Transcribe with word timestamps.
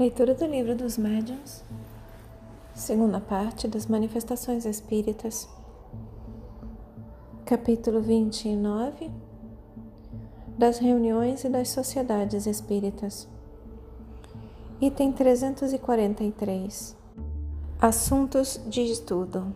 Leitura 0.00 0.34
do 0.34 0.46
Livro 0.46 0.74
dos 0.74 0.96
Médiuns, 0.96 1.62
segunda 2.74 3.20
parte 3.20 3.68
das 3.68 3.84
Manifestações 3.84 4.64
Espíritas, 4.64 5.46
capítulo 7.44 8.00
29 8.00 9.10
das 10.56 10.78
Reuniões 10.78 11.44
e 11.44 11.50
das 11.50 11.68
Sociedades 11.68 12.46
Espíritas, 12.46 13.28
item 14.80 15.12
343 15.12 16.96
Assuntos 17.78 18.58
de 18.68 18.80
Estudo. 18.80 19.52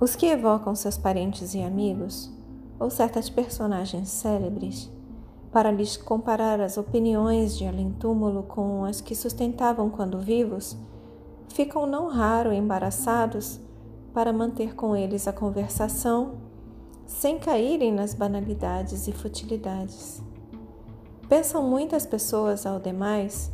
Os 0.00 0.16
que 0.16 0.26
evocam 0.26 0.74
seus 0.74 0.98
parentes 0.98 1.54
e 1.54 1.62
amigos, 1.62 2.28
ou 2.80 2.90
certas 2.90 3.30
personagens 3.30 4.08
célebres, 4.08 4.90
para 5.52 5.70
lhes 5.70 5.98
comparar 5.98 6.60
as 6.60 6.78
opiniões 6.78 7.56
de 7.56 7.66
além-túmulo 7.66 8.42
com 8.44 8.86
as 8.86 9.02
que 9.02 9.14
sustentavam 9.14 9.90
quando 9.90 10.18
vivos, 10.18 10.76
ficam 11.48 11.86
não 11.86 12.08
raro 12.08 12.52
embaraçados 12.52 13.60
para 14.14 14.32
manter 14.32 14.74
com 14.74 14.96
eles 14.96 15.28
a 15.28 15.32
conversação 15.32 16.36
sem 17.04 17.38
caírem 17.38 17.92
nas 17.92 18.14
banalidades 18.14 19.06
e 19.06 19.12
futilidades. 19.12 20.22
Pensam 21.28 21.62
muitas 21.62 22.06
pessoas 22.06 22.64
ao 22.64 22.80
demais 22.80 23.52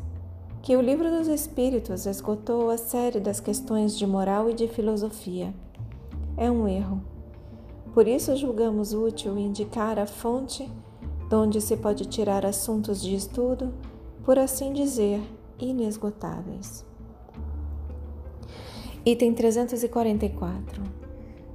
que 0.62 0.76
o 0.76 0.80
Livro 0.80 1.10
dos 1.10 1.26
Espíritos 1.26 2.06
esgotou 2.06 2.70
a 2.70 2.78
série 2.78 3.18
das 3.18 3.40
questões 3.40 3.96
de 3.96 4.06
moral 4.06 4.48
e 4.48 4.54
de 4.54 4.68
filosofia. 4.68 5.52
É 6.36 6.48
um 6.48 6.68
erro. 6.68 7.02
Por 7.92 8.06
isso 8.06 8.36
julgamos 8.36 8.92
útil 8.92 9.36
indicar 9.36 9.98
a 9.98 10.06
fonte 10.06 10.70
donde 11.28 11.60
se 11.60 11.76
pode 11.76 12.06
tirar 12.06 12.46
assuntos 12.46 13.00
de 13.00 13.14
estudo, 13.14 13.72
por 14.24 14.38
assim 14.38 14.72
dizer, 14.72 15.20
inesgotáveis. 15.58 16.84
Item 19.04 19.34
344. 19.34 20.82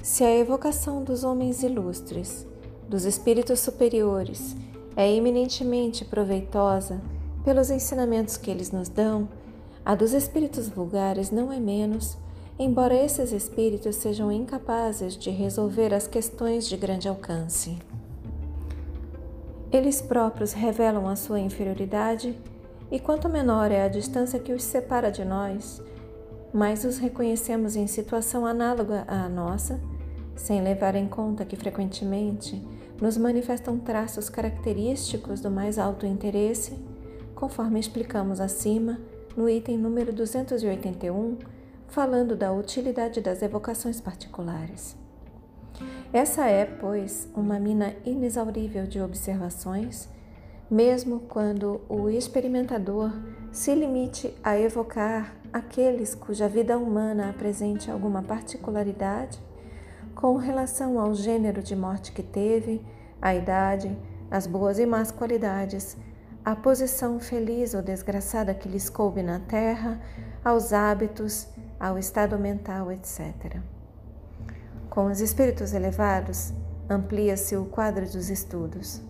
Se 0.02 0.23
a 0.23 0.35
evocação 0.35 1.03
dos 1.03 1.23
homens 1.23 1.63
ilustres, 1.63 2.47
dos 2.88 3.05
espíritos 3.05 3.59
superiores, 3.59 4.55
é 4.95 5.11
eminentemente 5.11 6.05
proveitosa 6.05 7.02
pelos 7.43 7.69
ensinamentos 7.69 8.37
que 8.37 8.52
eles 8.52 8.71
nos 8.71 8.89
dão, 8.89 9.27
a 9.85 9.95
dos 9.95 10.13
espíritos 10.13 10.69
vulgares 10.69 11.31
não 11.31 11.52
é 11.52 11.59
menos, 11.59 12.17
embora 12.58 12.95
esses 12.95 13.31
espíritos 13.31 13.95
sejam 13.95 14.31
incapazes 14.31 15.17
de 15.17 15.30
resolver 15.30 15.93
as 15.93 16.08
questões 16.08 16.67
de 16.67 16.77
grande 16.77 17.08
alcance. 17.08 17.77
Eles 19.73 19.99
próprios 20.03 20.53
revelam 20.53 21.07
a 21.07 21.16
sua 21.16 21.39
inferioridade, 21.39 22.38
e 22.91 22.99
quanto 22.99 23.27
menor 23.27 23.71
é 23.71 23.81
a 23.81 23.88
distância 23.88 24.39
que 24.39 24.53
os 24.53 24.61
separa 24.61 25.11
de 25.11 25.25
nós, 25.25 25.81
mais 26.53 26.85
os 26.85 26.99
reconhecemos 26.99 27.75
em 27.75 27.88
situação 27.88 28.45
análoga 28.45 29.03
à 29.07 29.27
nossa, 29.27 29.81
sem 30.35 30.61
levar 30.61 30.93
em 30.93 31.07
conta 31.07 31.43
que 31.43 31.55
frequentemente 31.55 32.61
nos 33.02 33.17
manifestam 33.17 33.80
traços 33.80 34.30
característicos 34.30 35.41
do 35.41 35.49
mais 35.49 35.80
alto 35.80 36.05
interesse, 36.05 36.77
conforme 37.33 37.80
explicamos 37.80 38.39
acima 38.39 38.99
no 39.35 39.49
item 39.49 39.80
número 39.80 40.13
281, 40.13 41.39
falando 41.87 42.35
da 42.35 42.53
utilidade 42.53 43.21
das 43.21 43.41
evocações 43.41 43.99
particulares. 43.99 45.02
Essa 46.11 46.47
é, 46.47 46.66
pois, 46.66 47.27
uma 47.35 47.59
mina 47.59 47.93
inexaurível 48.05 48.85
de 48.85 49.02
observações, 49.02 50.07
mesmo 50.69 51.21
quando 51.21 51.81
o 51.89 52.09
experimentador 52.09 53.11
se 53.52 53.73
limite 53.73 54.33
a 54.43 54.57
evocar 54.57 55.35
aqueles 55.52 56.15
cuja 56.15 56.48
vida 56.48 56.77
humana 56.77 57.30
apresente 57.30 57.92
alguma 57.92 58.23
particularidade 58.23 59.39
com 60.15 60.36
relação 60.37 60.99
ao 60.99 61.14
gênero 61.14 61.61
de 61.61 61.75
morte 61.75 62.11
que 62.11 62.23
teve, 62.23 62.81
a 63.21 63.33
idade, 63.33 63.95
as 64.30 64.48
boas 64.48 64.80
e 64.80 64.86
más 64.86 65.11
qualidades, 65.11 65.98
a 66.45 66.55
posição 66.55 67.19
feliz 67.19 67.73
ou 67.73 67.81
desgraçada 67.81 68.53
que 68.53 68.69
lhes 68.69 68.89
coube 68.89 69.23
na 69.23 69.39
terra, 69.39 69.99
aos 70.43 70.73
hábitos, 70.73 71.48
ao 71.80 71.98
estado 71.98 72.37
mental, 72.37 72.92
etc. 72.92 73.73
Com 74.93 75.08
os 75.08 75.21
espíritos 75.21 75.73
elevados, 75.73 76.54
amplia-se 76.87 77.58
o 77.58 77.65
quadro 77.65 78.05
dos 78.05 78.30
estudos. 78.30 79.02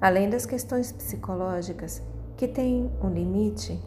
Além 0.00 0.28
das 0.28 0.44
questões 0.44 0.90
psicológicas, 0.90 2.02
que 2.36 2.48
têm 2.48 2.90
um 3.00 3.08
limite, 3.08 3.80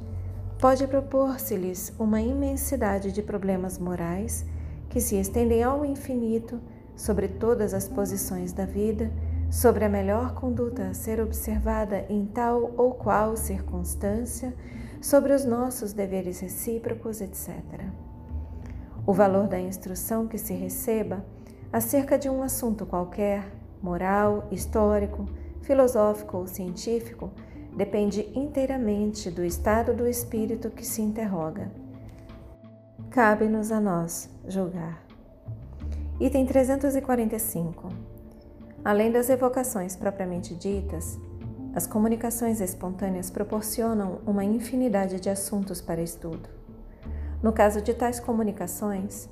pode 0.57 0.87
propor-se-lhes 0.87 1.91
uma 1.99 2.21
imensidade 2.21 3.11
de 3.11 3.21
problemas 3.21 3.77
morais 3.77 4.45
que 4.87 5.01
se 5.01 5.19
estendem 5.19 5.61
ao 5.61 5.83
infinito 5.83 6.61
sobre 6.95 7.27
todas 7.27 7.73
as 7.73 7.89
posições 7.89 8.53
da 8.53 8.65
vida, 8.65 9.11
sobre 9.51 9.83
a 9.83 9.89
melhor 9.89 10.35
conduta 10.35 10.87
a 10.87 10.93
ser 10.93 11.19
observada 11.19 12.05
em 12.07 12.25
tal 12.25 12.71
ou 12.77 12.93
qual 12.93 13.35
circunstância, 13.35 14.55
sobre 15.01 15.33
os 15.33 15.43
nossos 15.43 15.91
deveres 15.91 16.39
recíprocos, 16.39 17.19
etc. 17.19 17.51
O 19.05 19.11
valor 19.11 19.47
da 19.47 19.59
instrução 19.59 20.27
que 20.27 20.37
se 20.37 20.53
receba 20.53 21.25
acerca 21.71 22.17
de 22.17 22.29
um 22.29 22.41
assunto 22.41 22.85
qualquer, 22.85 23.43
moral, 23.81 24.47
histórico, 24.49 25.25
filosófico 25.61 26.37
ou 26.37 26.47
científico, 26.47 27.29
depende 27.75 28.31
inteiramente 28.33 29.29
do 29.29 29.43
estado 29.43 29.93
do 29.93 30.07
espírito 30.07 30.69
que 30.69 30.85
se 30.85 31.01
interroga. 31.01 31.69
Cabe-nos 33.09 33.71
a 33.71 33.79
nós 33.81 34.29
julgar. 34.47 35.03
Item 36.19 36.45
345. 36.45 37.89
Além 38.85 39.11
das 39.11 39.29
evocações 39.29 39.95
propriamente 39.95 40.55
ditas, 40.55 41.19
as 41.75 41.85
comunicações 41.87 42.61
espontâneas 42.61 43.29
proporcionam 43.29 44.19
uma 44.25 44.45
infinidade 44.45 45.19
de 45.19 45.29
assuntos 45.29 45.81
para 45.81 46.01
estudo. 46.01 46.62
No 47.43 47.51
caso 47.51 47.81
de 47.81 47.93
tais 47.93 48.21
comunicações, 48.21 49.27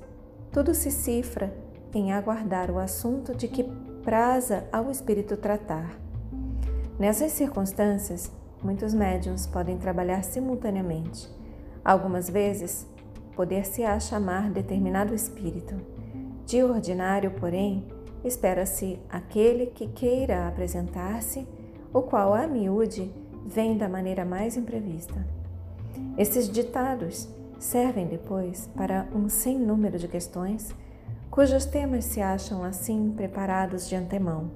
tudo 0.52 0.74
se 0.74 0.90
cifra 0.90 1.50
em 1.94 2.12
aguardar 2.12 2.70
o 2.70 2.78
assunto 2.78 3.34
de 3.34 3.48
que 3.48 3.64
praza 4.04 4.68
ao 4.70 4.90
espírito 4.90 5.34
tratar. 5.34 5.98
Nessas 6.98 7.32
circunstâncias, 7.32 8.30
muitos 8.62 8.92
médiums 8.92 9.46
podem 9.46 9.78
trabalhar 9.78 10.22
simultaneamente. 10.24 11.26
Algumas 11.82 12.28
vezes, 12.28 12.86
poder-se-á 13.34 13.98
chamar 13.98 14.50
determinado 14.50 15.14
espírito. 15.14 15.74
De 16.44 16.62
ordinário, 16.62 17.30
porém, 17.30 17.86
espera-se 18.22 19.00
aquele 19.08 19.66
que 19.66 19.86
queira 19.88 20.46
apresentar-se, 20.46 21.48
o 21.94 22.02
qual 22.02 22.34
a 22.34 22.46
miúde 22.46 23.10
vem 23.46 23.78
da 23.78 23.88
maneira 23.88 24.22
mais 24.22 24.54
imprevista. 24.54 25.26
Esses 26.18 26.48
ditados 26.50 27.26
servem 27.62 28.06
depois 28.06 28.68
para 28.74 29.06
um 29.14 29.28
sem 29.28 29.56
número 29.56 29.96
de 29.96 30.08
questões 30.08 30.74
cujos 31.30 31.64
temas 31.64 32.04
se 32.04 32.20
acham 32.20 32.64
assim 32.64 33.12
preparados 33.16 33.88
de 33.88 33.94
antemão. 33.94 34.50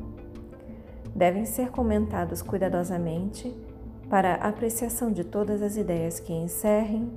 Devem 1.15 1.47
ser 1.47 1.71
comentados 1.71 2.43
cuidadosamente 2.43 3.57
para 4.11 4.35
apreciação 4.35 5.13
de 5.13 5.23
todas 5.25 5.63
as 5.63 5.77
ideias 5.77 6.21
que 6.21 6.33
encerrem, 6.33 7.11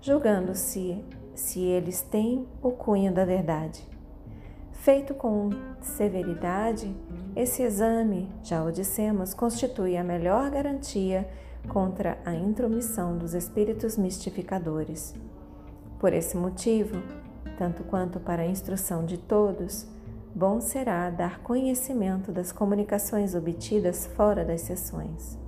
julgando-se 0.00 1.02
se 1.34 1.60
eles 1.60 2.02
têm 2.02 2.46
o 2.62 2.70
cunho 2.70 3.12
da 3.12 3.24
verdade. 3.24 3.84
Feito 4.72 5.14
com 5.14 5.50
severidade, 5.80 6.94
esse 7.34 7.62
exame, 7.62 8.28
já 8.42 8.62
o 8.62 8.70
dissemos, 8.70 9.34
constitui 9.34 9.96
a 9.96 10.04
melhor 10.04 10.50
garantia 10.50 11.26
contra 11.66 12.18
a 12.24 12.34
intromissão 12.34 13.16
dos 13.16 13.34
espíritos 13.34 13.96
mistificadores. 13.96 15.14
Por 16.00 16.14
esse 16.14 16.34
motivo, 16.34 16.96
tanto 17.58 17.84
quanto 17.84 18.18
para 18.18 18.40
a 18.42 18.46
instrução 18.46 19.04
de 19.04 19.18
todos, 19.18 19.86
bom 20.34 20.58
será 20.58 21.10
dar 21.10 21.40
conhecimento 21.40 22.32
das 22.32 22.50
comunicações 22.50 23.34
obtidas 23.34 24.06
fora 24.06 24.42
das 24.42 24.62
sessões. 24.62 25.38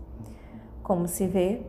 Como 0.83 1.09
se 1.09 1.27
vê, 1.27 1.63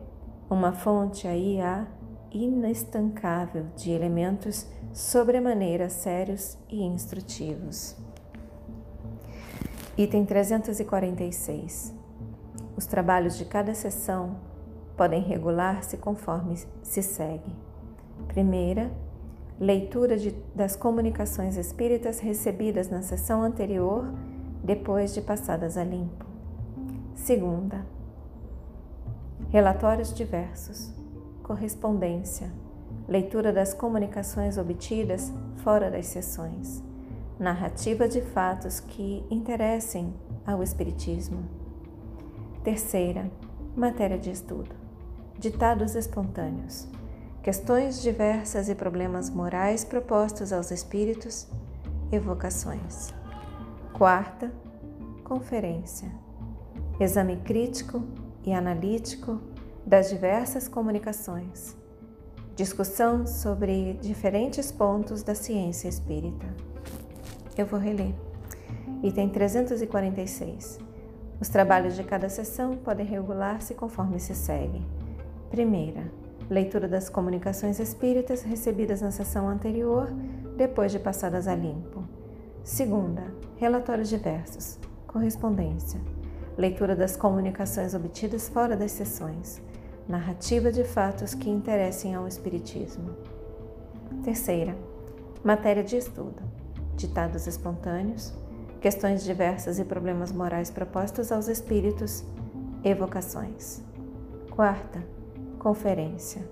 uma 0.50 0.70
fonte 0.72 1.26
aí 1.26 1.62
há 1.62 1.86
inestancável 2.30 3.64
de 3.74 3.90
elementos 3.90 4.66
sobremaneira 4.92 5.88
sérios 5.88 6.58
e 6.68 6.82
instrutivos. 6.82 7.96
Item 9.96 10.26
346. 10.26 11.94
Os 12.76 12.84
trabalhos 12.84 13.38
de 13.38 13.46
cada 13.46 13.72
sessão 13.72 14.36
podem 14.94 15.22
regular-se 15.22 15.96
conforme 15.96 16.58
se 16.82 17.02
segue. 17.02 17.73
Primeira, 18.28 18.90
leitura 19.60 20.16
de, 20.16 20.32
das 20.54 20.74
comunicações 20.76 21.56
espíritas 21.56 22.18
recebidas 22.20 22.88
na 22.88 23.02
sessão 23.02 23.42
anterior, 23.42 24.12
depois 24.62 25.14
de 25.14 25.20
passadas 25.20 25.76
a 25.76 25.84
limpo. 25.84 26.24
Segunda, 27.14 27.86
relatórios 29.50 30.12
diversos. 30.12 30.92
correspondência, 31.42 32.50
leitura 33.06 33.52
das 33.52 33.74
comunicações 33.74 34.56
obtidas 34.56 35.30
fora 35.58 35.90
das 35.90 36.06
sessões, 36.06 36.82
narrativa 37.38 38.08
de 38.08 38.22
fatos 38.22 38.80
que 38.80 39.24
interessem 39.30 40.14
ao 40.46 40.62
Espiritismo. 40.62 41.44
Terceira, 42.62 43.30
matéria 43.76 44.18
de 44.18 44.30
estudo, 44.30 44.74
ditados 45.38 45.94
espontâneos, 45.94 46.88
questões 47.44 48.00
diversas 48.00 48.70
e 48.70 48.74
problemas 48.74 49.28
morais 49.28 49.84
propostos 49.84 50.50
aos 50.50 50.70
espíritos, 50.70 51.46
evocações. 52.10 53.12
Quarta, 53.92 54.50
conferência, 55.22 56.10
exame 56.98 57.36
crítico 57.36 58.02
e 58.46 58.54
analítico 58.54 59.42
das 59.84 60.08
diversas 60.08 60.66
comunicações, 60.66 61.76
discussão 62.56 63.26
sobre 63.26 63.92
diferentes 64.00 64.72
pontos 64.72 65.22
da 65.22 65.34
ciência 65.34 65.86
espírita. 65.86 66.46
Eu 67.58 67.66
vou 67.66 67.78
reler. 67.78 68.14
Item 69.02 69.28
346. 69.28 70.78
Os 71.38 71.50
trabalhos 71.50 71.94
de 71.94 72.04
cada 72.04 72.30
sessão 72.30 72.74
podem 72.78 73.04
regular-se 73.04 73.74
conforme 73.74 74.18
se 74.18 74.34
segue. 74.34 74.80
Primeira, 75.50 76.10
leitura 76.48 76.86
das 76.86 77.08
comunicações 77.08 77.78
espíritas 77.80 78.42
recebidas 78.42 79.00
na 79.00 79.10
sessão 79.10 79.48
anterior, 79.48 80.08
depois 80.56 80.92
de 80.92 80.98
passadas 80.98 81.48
a 81.48 81.54
limpo. 81.54 82.04
Segunda, 82.62 83.22
relatórios 83.56 84.08
diversos, 84.08 84.78
correspondência, 85.06 86.00
leitura 86.56 86.94
das 86.94 87.16
comunicações 87.16 87.94
obtidas 87.94 88.48
fora 88.48 88.76
das 88.76 88.92
sessões, 88.92 89.60
narrativa 90.08 90.70
de 90.70 90.84
fatos 90.84 91.34
que 91.34 91.50
interessem 91.50 92.14
ao 92.14 92.28
Espiritismo. 92.28 93.10
Terceira, 94.22 94.76
matéria 95.42 95.82
de 95.82 95.96
estudo, 95.96 96.42
ditados 96.96 97.46
espontâneos, 97.46 98.32
questões 98.80 99.24
diversas 99.24 99.78
e 99.78 99.84
problemas 99.84 100.30
morais 100.30 100.70
propostos 100.70 101.32
aos 101.32 101.48
espíritos, 101.48 102.24
evocações. 102.84 103.82
Quarta, 104.50 105.02
conferência, 105.64 106.46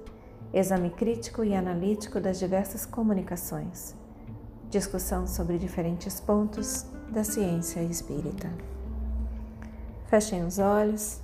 exame 0.54 0.88
crítico 0.88 1.44
e 1.44 1.54
analítico 1.54 2.18
das 2.18 2.38
diversas 2.38 2.86
comunicações, 2.86 3.94
discussão 4.70 5.26
sobre 5.26 5.58
diferentes 5.58 6.18
pontos 6.18 6.86
da 7.10 7.22
ciência 7.22 7.82
espírita. 7.82 8.50
Fechem 10.06 10.46
os 10.46 10.58
olhos, 10.58 11.20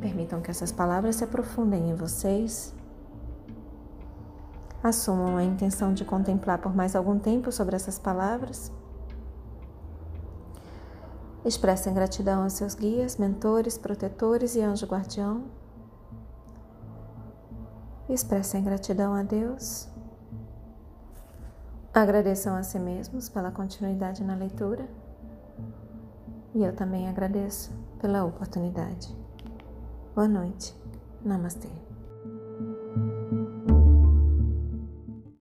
permitam 0.00 0.40
que 0.40 0.50
essas 0.50 0.72
palavras 0.72 1.16
se 1.16 1.24
aprofundem 1.24 1.90
em 1.90 1.94
vocês. 1.94 2.74
Assumam 4.82 5.36
a 5.36 5.44
intenção 5.44 5.92
de 5.92 6.06
contemplar 6.06 6.56
por 6.56 6.74
mais 6.74 6.96
algum 6.96 7.18
tempo 7.18 7.52
sobre 7.52 7.76
essas 7.76 7.98
palavras 7.98 8.72
Expressem 11.42 11.94
gratidão 11.94 12.42
aos 12.42 12.52
seus 12.52 12.74
guias, 12.74 13.16
mentores, 13.16 13.78
protetores 13.78 14.54
e 14.56 14.60
anjo 14.60 14.84
guardião. 14.84 15.44
Expressem 18.10 18.64
gratidão 18.64 19.14
a 19.14 19.22
Deus. 19.22 19.88
Agradeçam 21.94 22.56
a 22.56 22.62
si 22.64 22.76
mesmos 22.76 23.28
pela 23.28 23.52
continuidade 23.52 24.24
na 24.24 24.34
leitura. 24.34 24.88
E 26.52 26.64
eu 26.64 26.74
também 26.74 27.08
agradeço 27.08 27.70
pela 28.00 28.24
oportunidade. 28.24 29.16
Boa 30.12 30.26
noite. 30.26 30.74
Namastê. 31.24 31.89